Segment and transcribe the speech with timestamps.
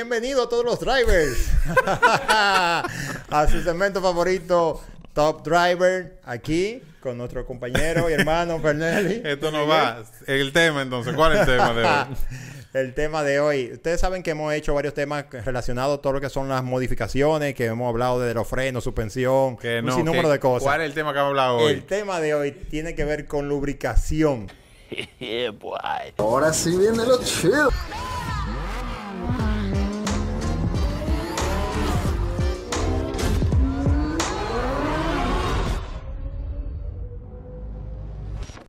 [0.00, 1.52] Bienvenido a todos los drivers
[2.28, 4.80] a su segmento favorito
[5.12, 9.22] Top Driver aquí con nuestro compañero y hermano Fernelli.
[9.24, 10.02] Esto no va.
[10.26, 12.16] El tema entonces, ¿cuál es el tema de hoy?
[12.74, 13.70] el tema de hoy.
[13.74, 17.54] Ustedes saben que hemos hecho varios temas relacionados a todo lo que son las modificaciones,
[17.54, 20.64] que hemos hablado de los frenos, suspensión, Que un no, sinnúmero que- de cosas.
[20.64, 21.72] ¿Cuál es el tema que hemos hablado hoy?
[21.72, 24.50] El tema de hoy tiene que ver con lubricación.
[26.18, 27.70] Ahora sí viene lo chido.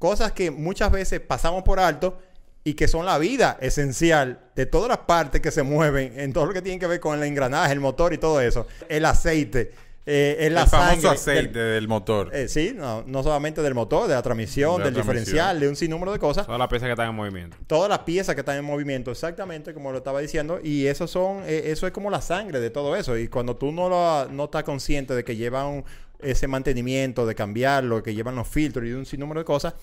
[0.05, 2.17] Cosas que muchas veces pasamos por alto
[2.63, 6.45] y que son la vida esencial de todas las partes que se mueven en todo
[6.45, 8.67] lo que tiene que ver con el engranaje, el motor y todo eso.
[8.87, 9.71] El aceite,
[10.07, 12.29] eh, el famoso sangre aceite del- del, motor.
[12.35, 15.25] eh, sí, no, no solamente del motor, de la transmisión, De la del transmisión.
[15.25, 16.45] diferencial, de un sinnúmero de cosas.
[16.45, 17.57] Todas las piezas que están en movimiento.
[17.65, 21.41] Todas las piezas que están en movimiento, exactamente como lo estaba diciendo, y eso son,
[21.47, 23.17] eh, eso es como la sangre de todo eso.
[23.17, 25.83] Y cuando tú no, lo, no estás consciente de que llevan
[26.25, 29.75] ese mantenimiento, de cambiarlo, que llevan los filtros y un sinnúmero de cosas,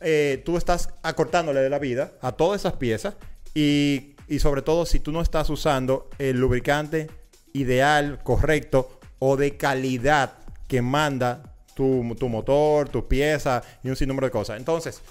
[0.00, 3.14] eh, tú estás acortándole de la vida a todas esas piezas
[3.54, 7.08] y, y sobre todo si tú no estás usando el lubricante
[7.52, 14.26] ideal, correcto o de calidad que manda tu, tu motor, tus piezas y un sinnúmero
[14.26, 14.58] de cosas.
[14.58, 15.02] Entonces,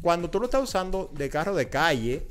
[0.00, 2.28] cuando tú lo estás usando de carro de calle,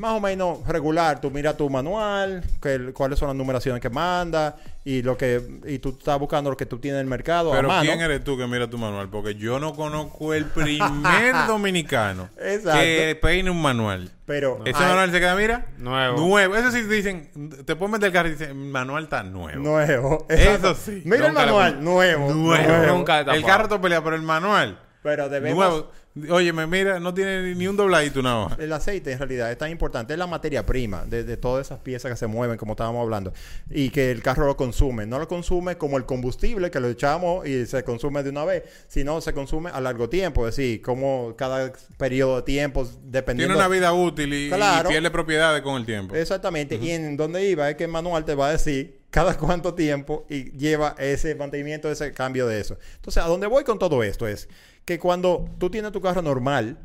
[0.00, 4.56] más o menos regular, tú miras tu manual, que, cuáles son las numeraciones que manda
[4.82, 7.56] y lo que y tú estás buscando lo que tú tienes en el mercado a
[7.56, 7.82] Pero mano.
[7.82, 9.10] ¿quién eres tú que mira tu manual?
[9.10, 12.80] Porque yo no conozco el primer dominicano Exacto.
[12.80, 14.10] que peine un manual.
[14.24, 16.16] Pero Ese hay- manual se queda, mira, Nuevo.
[16.18, 16.56] Nuevo.
[16.56, 17.28] Eso sí dicen,
[17.66, 19.60] te pones meter el carro y dicen, el manual está nuevo.
[19.60, 20.26] Nuevo.
[20.30, 21.02] Eso sí.
[21.04, 21.74] Mira el manual.
[21.74, 22.32] pon- Nuevo.
[22.32, 22.86] Nuevo.
[22.86, 25.58] Nunca El carro te pelea, pero el manual, Pero debemos...
[25.58, 25.90] nuevo.
[26.28, 28.58] Oye, me mira, no tiene ni un dobladito nada más.
[28.58, 31.78] El aceite en realidad es tan importante, es la materia prima de, de todas esas
[31.78, 33.32] piezas que se mueven, como estábamos hablando,
[33.70, 35.06] y que el carro lo consume.
[35.06, 38.64] No lo consume como el combustible que lo echamos y se consume de una vez,
[38.88, 43.54] sino se consume a largo tiempo, es decir, como cada periodo de tiempo, dependiendo...
[43.54, 44.88] Tiene una vida útil y, y Claro.
[44.88, 46.16] pierde propiedades con el tiempo.
[46.16, 46.74] Exactamente.
[46.74, 50.26] Y en donde iba es que el manual te va a decir cada cuánto tiempo
[50.28, 52.78] y lleva ese mantenimiento, ese cambio de eso.
[52.96, 54.48] Entonces, a dónde voy con todo esto es
[54.90, 56.76] que cuando tú tienes tu carro normal,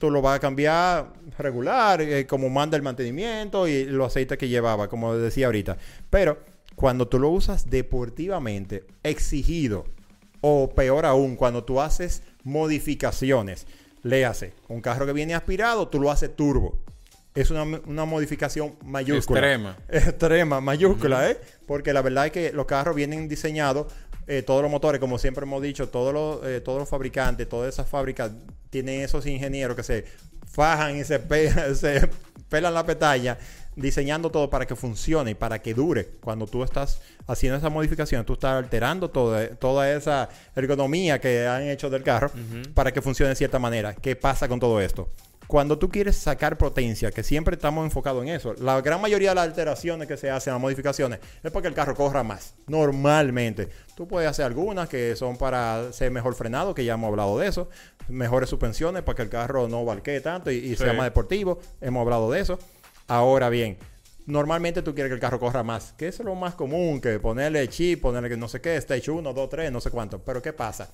[0.00, 4.48] tú lo vas a cambiar regular, eh, como manda el mantenimiento y los aceites que
[4.48, 5.76] llevaba, como decía ahorita.
[6.08, 6.38] Pero
[6.74, 9.84] cuando tú lo usas deportivamente, exigido,
[10.40, 13.66] o peor aún, cuando tú haces modificaciones,
[14.02, 16.78] léase, un carro que viene aspirado, tú lo haces turbo.
[17.34, 19.40] Es una, una modificación mayúscula.
[19.40, 19.76] Extrema.
[19.90, 21.38] Extrema, mayúscula, ¿eh?
[21.66, 23.92] Porque la verdad es que los carros vienen diseñados,
[24.26, 27.72] eh, todos los motores, como siempre hemos dicho, todos los, eh, todos los fabricantes, todas
[27.72, 28.30] esas fábricas
[28.70, 30.04] tienen esos ingenieros que se
[30.50, 32.08] fajan y se, pe- se
[32.48, 33.38] pelan la pestaña
[33.76, 36.06] diseñando todo para que funcione y para que dure.
[36.20, 41.62] Cuando tú estás haciendo esa modificación, tú estás alterando toda, toda esa ergonomía que han
[41.64, 42.30] hecho del carro
[42.72, 43.92] para que funcione de cierta manera.
[43.94, 45.08] ¿Qué pasa con todo esto?
[45.46, 49.34] Cuando tú quieres sacar potencia, que siempre estamos enfocados en eso, la gran mayoría de
[49.34, 53.68] las alteraciones que se hacen, las modificaciones, es para que el carro corra más, normalmente.
[53.94, 57.48] Tú puedes hacer algunas que son para ser mejor frenado, que ya hemos hablado de
[57.48, 57.68] eso,
[58.08, 62.00] mejores suspensiones para que el carro no valquee tanto y, y sea más deportivo, hemos
[62.00, 62.58] hablado de eso.
[63.06, 63.76] Ahora bien,
[64.26, 67.18] normalmente tú quieres que el carro corra más, que eso es lo más común, que
[67.18, 70.18] ponerle chip, ponerle que no sé qué, stage 1, 2, 3, no sé cuánto.
[70.20, 70.90] Pero ¿qué pasa?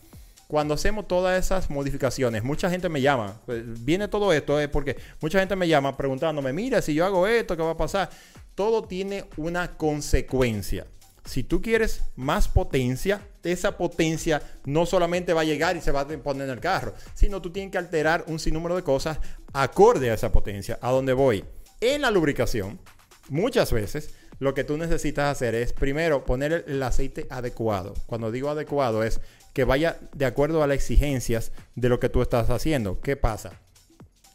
[0.50, 3.40] Cuando hacemos todas esas modificaciones, mucha gente me llama.
[3.46, 7.28] pues, Viene todo esto es porque mucha gente me llama preguntándome, mira, si yo hago
[7.28, 8.10] esto, ¿qué va a pasar?
[8.56, 10.88] Todo tiene una consecuencia.
[11.24, 16.00] Si tú quieres más potencia, esa potencia no solamente va a llegar y se va
[16.00, 19.20] a poner en el carro, sino tú tienes que alterar un sinnúmero de cosas
[19.52, 20.80] acorde a esa potencia.
[20.82, 21.44] ¿A dónde voy?
[21.80, 22.80] En la lubricación,
[23.28, 27.94] muchas veces lo que tú necesitas hacer es primero poner el, aceite adecuado.
[28.06, 29.20] Cuando digo adecuado es
[29.52, 33.00] que vaya de acuerdo a las exigencias de lo que tú estás haciendo.
[33.00, 33.60] ¿Qué pasa?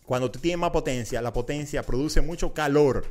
[0.06, 3.06] Cuando tú tienes más potencia, la potencia produce mucho calor.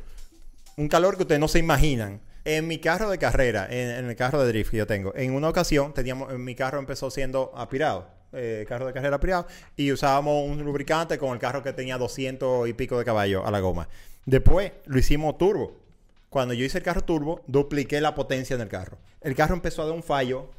[0.77, 2.21] Un calor que ustedes no se imaginan.
[2.45, 5.33] En mi carro de carrera, en, en el carro de drift que yo tengo, en
[5.33, 9.91] una ocasión teníamos, en mi carro empezó siendo aspirado, eh, carro de carrera aspirado, y
[9.91, 13.59] usábamos un lubricante con el carro que tenía 200 y pico de caballo a la
[13.61, 13.89] goma.
[14.25, 15.84] Después lo hicimos turbo.
[16.35, 18.97] Cuando yo hice el carro turbo, dupliqué la potencia en el carro.
[19.21, 20.49] El carro empezó a dar un fallo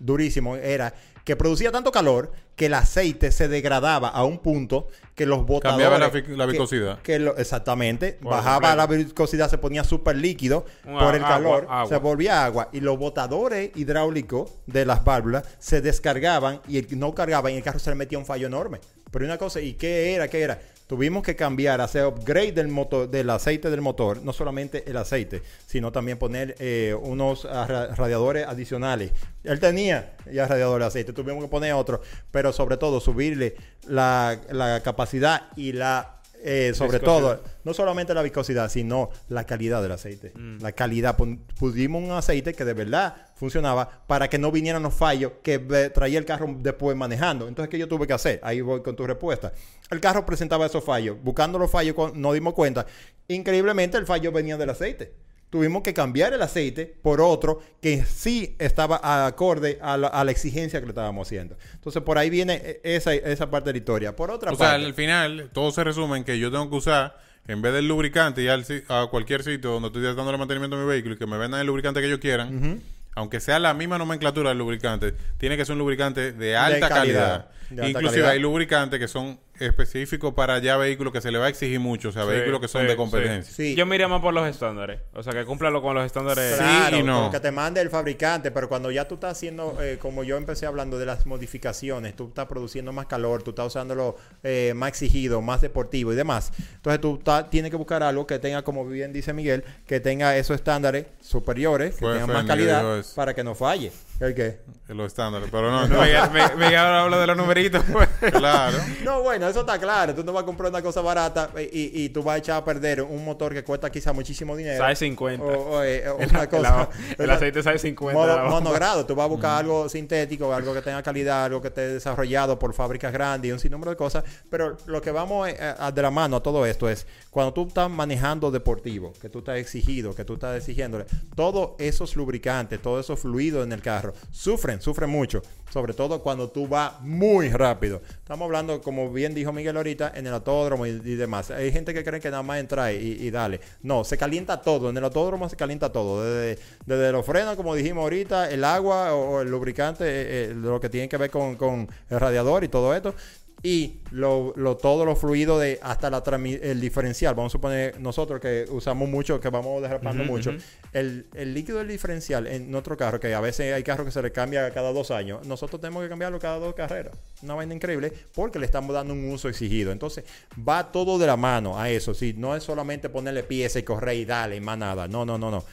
[0.00, 0.56] durísimo.
[0.56, 0.92] Era
[1.22, 5.86] que producía tanto calor que el aceite se degradaba a un punto que los botadores...
[5.88, 7.00] Cambiaba la la viscosidad.
[7.02, 8.14] Que, lo- exactamente.
[8.20, 11.66] Por bajaba la viscosidad, se ponía súper líquido por el agua, calor.
[11.70, 11.86] agua.
[11.88, 12.68] Se volvía agua.
[12.72, 17.62] Y los botadores hidráulicos de las válvulas se descargaban y el- no cargaban y el
[17.62, 18.80] carro se le metía un fallo enorme.
[19.12, 20.26] Pero una cosa, ¿y qué era?
[20.26, 20.60] ¿Qué era?
[20.90, 25.40] Tuvimos que cambiar, hacer upgrade del motor, del aceite del motor, no solamente el aceite,
[25.64, 29.12] sino también poner eh, unos ra- radiadores adicionales.
[29.44, 32.00] Él tenía ya radiadores de aceite, tuvimos que poner otro,
[32.32, 33.54] pero sobre todo subirle
[33.86, 37.20] la, la capacidad y la eh, sobre Viscosidad.
[37.36, 40.32] todo, no solamente la viscosidad, sino la calidad del aceite.
[40.34, 40.62] Mm.
[40.62, 41.16] La calidad.
[41.58, 45.58] Pusimos un aceite que de verdad funcionaba para que no vinieran los fallos que
[45.94, 47.48] traía el carro después manejando.
[47.48, 48.40] Entonces, ¿qué yo tuve que hacer?
[48.42, 49.52] Ahí voy con tu respuesta.
[49.90, 51.16] El carro presentaba esos fallos.
[51.22, 52.86] Buscando los fallos, nos dimos cuenta.
[53.28, 55.12] Increíblemente, el fallo venía del aceite.
[55.50, 60.30] Tuvimos que cambiar el aceite por otro que sí estaba acorde a la, a la
[60.30, 61.56] exigencia que le estábamos haciendo.
[61.74, 64.14] Entonces, por ahí viene eh, esa, esa parte de la historia.
[64.14, 64.86] Por otra O sea, parte...
[64.86, 67.18] al final, todo se resume en que yo tengo que usar,
[67.48, 70.76] en vez del lubricante, y al si- a cualquier sitio donde estoy dando el mantenimiento
[70.76, 72.80] de mi vehículo y que me vendan el lubricante que ellos quieran,
[73.16, 76.92] aunque sea la misma nomenclatura del lubricante, tiene que ser un lubricante de alta calidad,
[76.92, 77.50] calidad.
[77.70, 78.30] de alta Inclusive calidad.
[78.30, 82.08] hay lubricantes que son específicos para ya vehículos que se le va a exigir mucho,
[82.08, 83.54] o sea, Sí, vehículos que son sí, de competencia.
[83.54, 83.74] Sí.
[83.74, 85.00] Yo me iría más por los estándares.
[85.14, 86.52] O sea, que cúmplalo con los estándares.
[86.52, 87.30] Sí Claro, y no.
[87.30, 90.66] que te mande el fabricante, pero cuando ya tú estás haciendo, eh, como yo empecé
[90.66, 95.40] hablando de las modificaciones, tú estás produciendo más calor, tú estás usándolo eh, más exigido,
[95.42, 96.52] más deportivo y demás.
[96.76, 100.36] Entonces tú estás- tienes que buscar algo que tenga, como bien dice Miguel, que tenga
[100.36, 103.92] esos estándares superiores, que Fue tengan más calidad para que no falle.
[104.20, 104.60] ¿El qué?
[104.88, 106.00] Los estándares, pero no, no.
[106.02, 107.82] Miguel, me- Miguel ahora habla de los numeritos.
[107.90, 108.08] pues.
[108.32, 108.76] claro.
[109.02, 110.14] No, bueno, eso está claro.
[110.14, 112.64] Tú no vas a comprar una cosa barata y, y tú vas a echar a
[112.64, 114.84] perder un motor que cuesta quizá muchísimo dinero.
[114.88, 115.42] Size 50.
[115.44, 116.88] O, o, eh, o El- una el- cosa.
[117.18, 118.60] el aceite size 50 Modo- de la bomba.
[118.60, 119.06] monogrado.
[119.06, 122.74] Tú vas a buscar algo sintético, algo que tenga calidad, algo que esté desarrollado por
[122.74, 124.24] fábricas grandes y un sinnúmero de cosas.
[124.50, 127.68] Pero lo que vamos eh, a- de la mano a todo esto es cuando tú
[127.68, 131.06] estás manejando deportivo, que tú estás exigido, que tú estás exigiéndole,
[131.36, 135.42] todos esos lubricantes, todos esos fluidos en el carro sufren, sufren mucho.
[135.70, 138.02] Sobre todo cuando tú vas muy rápido.
[138.10, 141.50] Estamos hablando, como bien dijo Miguel ahorita, en el autódromo y, demás.
[141.52, 143.60] Hay gente que cree que nada más entra y, dale.
[143.82, 144.90] No, se calienta todo.
[144.90, 146.24] En el autódromo se calienta todo.
[146.24, 150.54] Desde, desde los frenos, como dijimos ahorita, el agua o, o el lubricante, eh, eh,
[150.54, 153.14] lo que tiene que ver con, con el radiador y todo esto.
[153.62, 156.22] Y lo, lo, todo lo fluido de hasta la
[156.62, 157.34] el diferencial.
[157.34, 160.52] Vamos a suponer nosotros que usamos mucho, que vamos derrapando mucho.
[160.92, 164.22] El, el líquido del diferencial en nuestro carro, que a veces hay carros que se
[164.22, 167.16] le cambia cada dos años, nosotros tenemos que cambiarlo cada dos carreras.
[167.42, 169.92] Una vaina increíble porque le estamos dando un uso exigido.
[169.92, 170.24] Entonces,
[170.56, 172.14] va todo de la mano a eso.
[172.14, 175.06] Si no es solamente ponerle pieza y correr y darle y más nada.
[175.06, 175.64] No, no, no, no.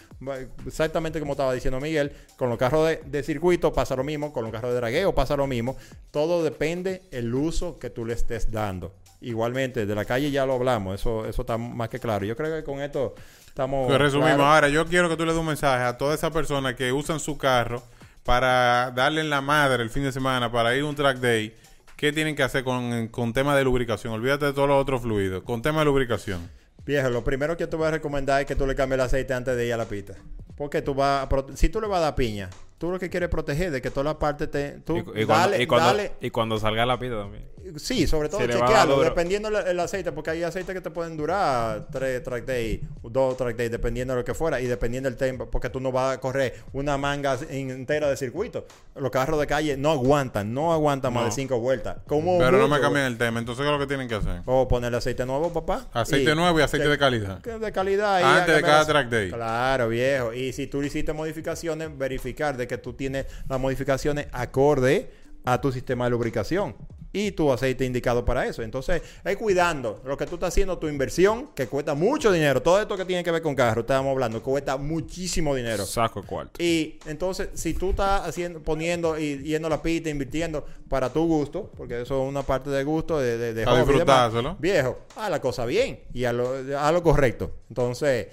[0.65, 4.43] Exactamente como estaba diciendo Miguel, con los carros de, de circuito pasa lo mismo, con
[4.43, 5.77] los carros de dragueo pasa lo mismo.
[6.11, 8.93] Todo depende el uso que tú le estés dando.
[9.21, 12.25] Igualmente, de la calle ya lo hablamos, eso, eso está más que claro.
[12.25, 13.15] Yo creo que con esto
[13.47, 13.87] estamos.
[13.87, 14.35] Pues resumimos.
[14.35, 14.53] claros.
[14.53, 17.19] Ahora, yo quiero que tú le des un mensaje a todas esas personas que usan
[17.19, 17.81] su carro
[18.23, 21.55] para darle en la madre el fin de semana, para ir a un track day.
[21.95, 24.13] ¿Qué tienen que hacer con, con tema de lubricación?
[24.13, 25.41] Olvídate de todos los otros fluidos.
[25.43, 26.47] Con tema de lubricación.
[26.87, 29.33] Viejo, lo primero que te voy a recomendar es que tú le cambies el aceite
[29.33, 30.13] antes de ir a la pista.
[30.55, 33.29] Porque tú vas a si tú le vas a dar piña, tú lo que quieres
[33.29, 36.11] proteger de que toda la parte te tú Y, y cuando, dale, y, cuando, dale.
[36.21, 37.45] y cuando salga la pita también.
[37.75, 39.01] Sí, sobre todo Si duro.
[39.03, 43.35] dependiendo el, el aceite, porque hay aceites que te pueden durar tres track days, dos
[43.35, 46.15] track days, dependiendo de lo que fuera, y dependiendo del tiempo, porque tú no vas
[46.15, 48.65] a correr una manga entera de circuito.
[48.95, 51.29] Los carros de calle no aguantan, no aguantan más No.
[51.29, 51.97] de cinco vueltas.
[52.07, 53.39] ¿Cómo Pero no me cambien el tema.
[53.39, 54.41] Entonces, ¿qué es lo que tienen que hacer?
[54.45, 55.87] O ponerle aceite nuevo, papá.
[55.91, 57.39] Aceite Y- nuevo y aceite de calidad.
[57.39, 58.21] de calidad.
[58.21, 59.29] y Antes de cada track day.
[59.29, 60.31] Claro, viejo.
[60.33, 65.11] Y si tú le hiciste modificaciones, verificar de que tú tienes las modificaciones acorde
[65.45, 66.75] a tu sistema de lubricación
[67.13, 68.61] y tu aceite indicado para eso.
[68.61, 72.61] Entonces, es cuidando lo que tú estás haciendo, tu inversión, que cuesta mucho dinero.
[72.61, 75.85] Todo esto que tiene que ver con carro, estábamos hablando, cuesta muchísimo dinero.
[75.85, 76.61] Saco cuarto.
[76.61, 81.25] Y entonces, si tú estás haciendo, poniendo y yendo a la pista, invirtiendo para tu
[81.25, 84.55] gusto, porque eso es una parte de gusto, de, de, de demás, disfrutárselo.
[84.59, 87.51] viejo, haz la cosa bien y a lo, a lo correcto.
[87.69, 88.27] Entonces,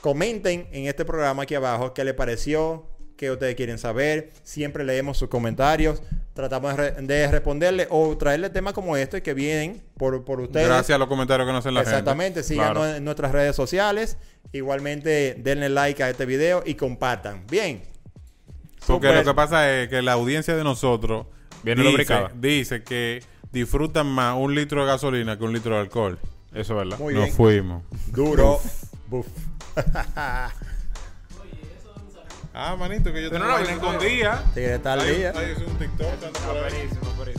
[0.00, 2.86] comenten en este programa aquí abajo qué les pareció,
[3.18, 4.30] qué ustedes quieren saber.
[4.42, 6.02] Siempre leemos sus comentarios.
[6.32, 10.68] Tratamos de, re- de responderle o traerle temas como este que vienen por, por ustedes.
[10.68, 11.90] Gracias a los comentarios que nos hacen la gente.
[11.90, 12.94] Exactamente, síganos Claro.
[12.96, 14.16] en nuestras redes sociales.
[14.52, 17.44] Igualmente, denle like a este video y compartan.
[17.50, 17.82] Bien.
[18.86, 21.26] Porque lo que pasa es que la audiencia de nosotros
[21.62, 22.30] Viene dice, lubricada.
[22.36, 23.22] dice que
[23.52, 26.18] disfrutan más un litro de gasolina que un litro de alcohol.
[26.54, 26.98] Eso es verdad.
[26.98, 27.34] Muy Nos bien.
[27.36, 27.82] fuimos.
[28.06, 28.60] Duro.
[29.08, 29.26] Buf.
[32.60, 33.56] Ah, manito, que yo Pero tengo no,
[35.02, 35.32] Ahí- día.
[35.36, 36.06] ahí es un TikTok.
[36.12, 36.72] anda por ahí.
[36.72, 37.37] Buenísimo, buenísimo.